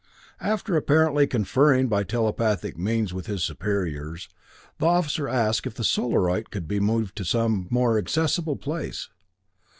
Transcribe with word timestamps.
After 0.39 0.75
apparently 0.75 1.27
conferring 1.27 1.87
by 1.87 2.01
telepathic 2.01 2.75
means 2.75 3.13
with 3.13 3.27
his 3.27 3.43
superiors, 3.43 4.29
the 4.79 4.87
officer 4.87 5.27
asked 5.27 5.67
if 5.67 5.75
the 5.75 5.83
Solarite 5.83 6.49
could 6.49 6.67
be 6.67 6.79
moved 6.79 7.15
to 7.17 7.23
some 7.23 7.67
more 7.69 7.99
accessible 7.99 8.55
place. 8.55 9.09